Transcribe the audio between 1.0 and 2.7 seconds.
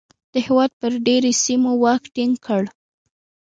ډېری سیمو واک ټینګ کړ.